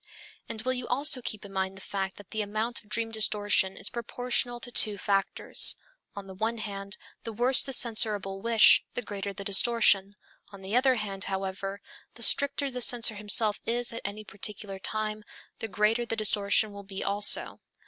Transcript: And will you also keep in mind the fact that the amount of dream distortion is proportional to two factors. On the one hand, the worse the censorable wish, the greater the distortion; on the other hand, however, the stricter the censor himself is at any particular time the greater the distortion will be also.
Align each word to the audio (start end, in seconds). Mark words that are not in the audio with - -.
And 0.49 0.63
will 0.63 0.73
you 0.73 0.87
also 0.87 1.21
keep 1.21 1.45
in 1.45 1.53
mind 1.53 1.77
the 1.77 1.81
fact 1.81 2.15
that 2.17 2.31
the 2.31 2.41
amount 2.41 2.79
of 2.81 2.89
dream 2.89 3.11
distortion 3.11 3.77
is 3.77 3.87
proportional 3.91 4.59
to 4.61 4.71
two 4.71 4.97
factors. 4.97 5.75
On 6.15 6.25
the 6.25 6.33
one 6.33 6.57
hand, 6.57 6.97
the 7.23 7.31
worse 7.31 7.61
the 7.61 7.71
censorable 7.71 8.41
wish, 8.41 8.83
the 8.95 9.03
greater 9.03 9.31
the 9.31 9.43
distortion; 9.43 10.15
on 10.51 10.63
the 10.63 10.75
other 10.75 10.95
hand, 10.95 11.25
however, 11.25 11.81
the 12.15 12.23
stricter 12.23 12.71
the 12.71 12.81
censor 12.81 13.13
himself 13.13 13.59
is 13.67 13.93
at 13.93 14.01
any 14.03 14.23
particular 14.23 14.79
time 14.79 15.23
the 15.59 15.67
greater 15.67 16.03
the 16.03 16.15
distortion 16.15 16.71
will 16.73 16.81
be 16.83 17.03
also. 17.03 17.59